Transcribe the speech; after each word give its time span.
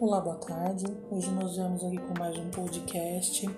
Olá, 0.00 0.20
boa 0.20 0.36
tarde. 0.36 0.86
Hoje 1.10 1.30
nós 1.30 1.56
vamos 1.56 1.84
aqui 1.84 1.98
com 1.98 2.18
mais 2.18 2.36
um 2.36 2.48
podcast 2.50 3.48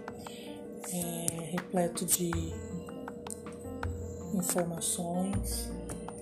é, 0.93 1.45
repleto 1.53 2.05
de 2.05 2.31
informações 4.35 5.71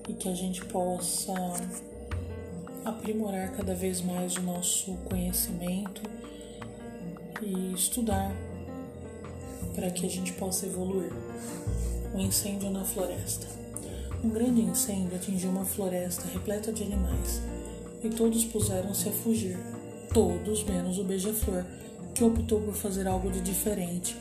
e 0.09 0.13
que 0.13 0.29
a 0.29 0.35
gente 0.35 0.65
possa 0.67 1.35
aprimorar 2.85 3.53
cada 3.53 3.75
vez 3.75 4.01
mais 4.01 4.37
o 4.37 4.43
nosso 4.43 4.95
conhecimento 5.09 6.03
e 7.41 7.73
estudar 7.73 8.33
para 9.75 9.91
que 9.91 10.07
a 10.07 10.11
gente 10.11 10.33
possa 10.35 10.67
evoluir. 10.67 11.13
O 12.15 12.19
incêndio 12.19 12.71
na 12.71 12.85
floresta. 12.85 13.47
Um 14.23 14.29
grande 14.29 14.61
incêndio 14.61 15.17
atingiu 15.17 15.51
uma 15.51 15.65
floresta 15.65 16.29
repleta 16.29 16.73
de 16.73 16.85
animais 16.85 17.41
e 18.05 18.11
todos 18.11 18.45
puseram-se 18.45 19.09
a 19.09 19.13
fugir, 19.13 19.59
todos 20.13 20.65
menos 20.65 20.99
o 20.99 21.05
beija-flor, 21.05 21.65
que 22.15 22.23
optou 22.23 22.61
por 22.61 22.75
fazer 22.75 23.07
algo 23.07 23.31
de 23.31 23.41
diferente. 23.41 24.17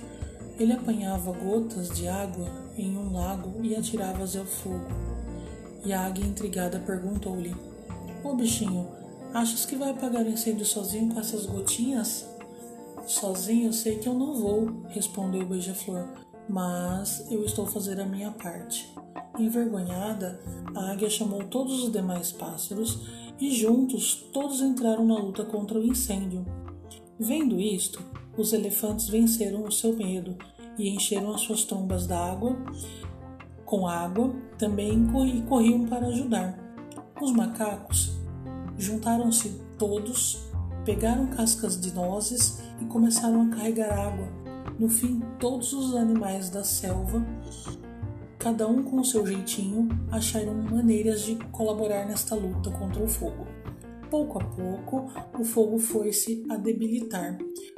Ele 0.60 0.74
apanhava 0.74 1.32
gotas 1.32 1.90
de 1.90 2.08
água 2.08 2.48
em 2.78 2.96
um 2.96 3.14
lago 3.14 3.64
e 3.64 3.76
atirava-as 3.76 4.36
ao 4.36 4.46
fogo. 4.46 4.88
E 5.84 5.92
a 5.92 6.06
águia 6.06 6.26
intrigada 6.26 6.80
perguntou-lhe: 6.80 7.56
Ô 8.24 8.36
bichinho, 8.36 8.88
achas 9.34 9.66
que 9.66 9.76
vai 9.76 9.90
apagar 9.90 10.24
o 10.24 10.30
incêndio 10.30 10.66
sozinho 10.66 11.14
com 11.14 11.20
essas 11.20 11.46
gotinhas? 11.46 12.26
Sozinho 13.06 13.74
sei 13.74 13.98
que 13.98 14.08
eu 14.08 14.14
não 14.14 14.36
vou, 14.40 14.84
respondeu 14.90 15.42
o 15.42 15.46
beija-flor, 15.46 16.08
mas 16.48 17.26
eu 17.32 17.44
estou 17.44 17.66
fazendo 17.66 18.02
a 18.02 18.06
minha 18.06 18.32
parte. 18.32 18.94
Envergonhada, 19.42 20.40
a 20.76 20.92
águia 20.92 21.10
chamou 21.10 21.44
todos 21.46 21.84
os 21.84 21.92
demais 21.92 22.32
pássaros 22.32 23.08
e 23.40 23.50
juntos 23.52 24.14
todos 24.32 24.62
entraram 24.62 25.06
na 25.06 25.18
luta 25.18 25.44
contra 25.44 25.80
o 25.80 25.84
incêndio. 25.84 26.46
Vendo 27.20 27.60
isto, 27.60 28.02
os 28.38 28.54
elefantes 28.54 29.10
venceram 29.10 29.64
o 29.64 29.72
seu 29.72 29.96
medo 29.96 30.38
e 30.78 30.90
encheram 30.90 31.34
as 31.34 31.42
suas 31.42 31.64
trombas 31.64 32.06
d'água 32.06 32.56
com 33.66 33.88
água 33.88 34.36
também 34.58 35.08
e 35.28 35.42
corriam 35.44 35.88
para 35.88 36.08
ajudar. 36.08 36.60
Os 37.22 37.32
macacos 37.32 38.12
juntaram-se 38.78 39.62
todos, 39.78 40.46
pegaram 40.84 41.28
cascas 41.28 41.80
de 41.80 41.94
nozes 41.94 42.62
e 42.82 42.86
começaram 42.86 43.44
a 43.44 43.50
carregar 43.56 43.98
água. 43.98 44.28
No 44.78 44.90
fim, 44.90 45.22
todos 45.40 45.72
os 45.74 45.96
animais 45.96 46.50
da 46.50 46.64
selva, 46.64 47.26
cada 48.42 48.68
um 48.68 48.82
com 48.82 49.00
o 49.00 49.06
seu 49.06 49.26
jeitinho, 49.26 49.88
acharam 50.10 50.56
maneiras 50.56 51.22
de 51.22 51.36
colaborar 51.52 52.08
nesta 52.08 52.34
luta 52.34 52.72
contra 52.72 53.04
o 53.04 53.08
fogo. 53.08 53.46
Pouco 54.10 54.40
a 54.40 54.44
pouco, 54.44 55.06
o 55.40 55.44
fogo 55.44 55.78
foi-se 55.78 56.44
a 56.50 56.58
debilitar, 56.58 57.38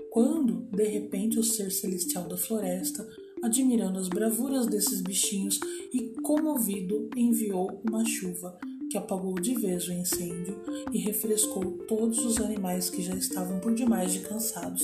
quando, 0.10 0.66
de 0.72 0.86
repente, 0.86 1.38
o 1.38 1.44
ser 1.44 1.70
celestial 1.70 2.30
da 2.30 2.38
floresta, 2.38 3.06
admirando 3.44 4.00
as 4.00 4.08
bravuras 4.08 4.66
desses 4.66 5.02
bichinhos 5.02 5.60
e 5.94 6.16
comovido, 6.22 7.10
enviou 7.14 7.82
uma 7.86 8.06
chuva 8.06 8.58
que 8.90 8.98
apagou 8.98 9.34
de 9.34 9.56
vez 9.56 9.90
o 9.90 9.92
incêndio 9.92 10.62
e 10.94 10.98
refrescou 10.98 11.74
todos 11.90 12.20
os 12.20 12.40
animais 12.40 12.90
que 12.90 13.02
já 13.02 13.16
estavam 13.16 13.60
por 13.60 13.74
demais 13.74 14.14
de 14.14 14.20
cansados, 14.22 14.82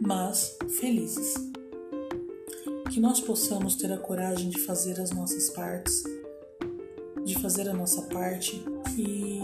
mas 0.00 0.56
felizes. 0.80 1.51
Que 2.92 3.00
nós 3.00 3.20
possamos 3.20 3.74
ter 3.74 3.90
a 3.90 3.96
coragem 3.96 4.50
de 4.50 4.58
fazer 4.60 5.00
as 5.00 5.10
nossas 5.12 5.48
partes, 5.48 6.04
de 7.24 7.40
fazer 7.40 7.66
a 7.66 7.72
nossa 7.72 8.02
parte 8.02 8.62
e 8.98 9.40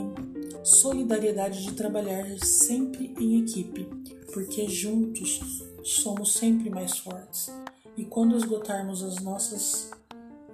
solidariedade 0.63 1.65
de 1.65 1.73
trabalhar 1.73 2.27
sempre 2.45 3.15
em 3.19 3.41
equipe, 3.41 3.89
porque 4.35 4.69
juntos 4.69 5.41
somos 5.83 6.35
sempre 6.35 6.69
mais 6.69 6.99
fortes. 6.99 7.51
E 7.97 8.05
quando 8.05 8.37
esgotarmos 8.37 9.03
as 9.03 9.17
nossas 9.23 9.91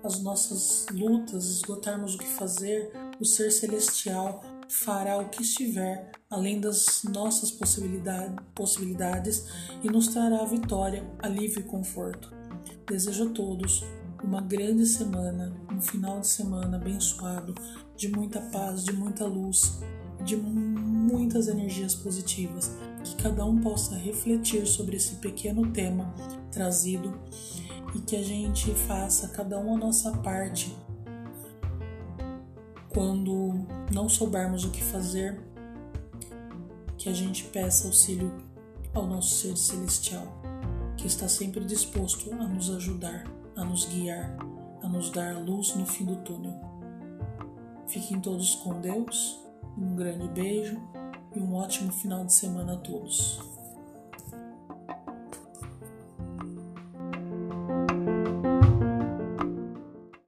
as 0.04 0.20
nossas 0.20 0.86
lutas, 0.92 1.46
esgotarmos 1.46 2.14
o 2.14 2.19
que 2.19 2.26
fazer, 2.26 2.92
o 3.19 3.24
ser 3.24 3.50
celestial 3.50 4.40
fará 4.69 5.19
o 5.19 5.30
que 5.30 5.42
estiver 5.42 6.12
além 6.30 6.60
das 6.60 7.02
nossas 7.02 7.50
possibilidade, 7.50 8.36
possibilidades 8.54 9.46
e 9.82 9.88
nos 9.88 10.08
trará 10.08 10.44
vitória, 10.44 11.04
alívio 11.20 11.60
e 11.60 11.64
conforto. 11.64 12.44
Desejo 12.86 13.30
a 13.30 13.30
todos 13.30 13.82
uma 14.22 14.42
grande 14.42 14.84
semana, 14.84 15.56
um 15.72 15.80
final 15.80 16.20
de 16.20 16.26
semana 16.26 16.76
abençoado, 16.76 17.54
de 17.96 18.08
muita 18.08 18.40
paz, 18.40 18.84
de 18.84 18.92
muita 18.92 19.24
luz, 19.24 19.80
de 20.22 20.36
muitas 20.36 21.48
energias 21.48 21.94
positivas, 21.94 22.70
que 23.02 23.16
cada 23.16 23.42
um 23.46 23.58
possa 23.58 23.96
refletir 23.96 24.66
sobre 24.66 24.96
esse 24.96 25.14
pequeno 25.16 25.72
tema 25.72 26.14
trazido 26.52 27.18
e 27.94 28.00
que 28.00 28.16
a 28.16 28.22
gente 28.22 28.70
faça 28.74 29.28
cada 29.28 29.58
um 29.58 29.74
a 29.74 29.78
nossa 29.78 30.12
parte. 30.18 30.76
Quando 32.90 33.66
não 33.90 34.10
soubermos 34.10 34.64
o 34.64 34.70
que 34.70 34.82
fazer, 34.82 35.40
que 36.98 37.08
a 37.08 37.14
gente 37.14 37.44
peça 37.44 37.86
auxílio 37.86 38.30
ao 38.92 39.06
nosso 39.06 39.36
ser 39.36 39.56
celestial, 39.56 40.44
que 41.04 41.09
está 41.09 41.28
sempre 41.28 41.62
disposto 41.66 42.32
a 42.32 42.48
nos 42.48 42.70
ajudar, 42.70 43.25
a 43.54 43.62
nos 43.62 43.84
guiar, 43.84 44.34
a 44.82 44.88
nos 44.88 45.10
dar 45.10 45.34
luz 45.38 45.76
no 45.76 45.84
fim 45.84 46.06
do 46.06 46.16
túnel. 46.22 46.59
Fiquem 47.87 48.19
todos 48.22 48.54
com 48.54 48.81
Deus, 48.81 49.38
um 49.76 49.94
grande 49.94 50.26
beijo 50.28 50.81
e 51.37 51.41
um 51.41 51.56
ótimo 51.56 51.93
final 51.93 52.25
de 52.25 52.32
semana 52.32 52.72
a 52.72 52.76
todos. 52.78 53.53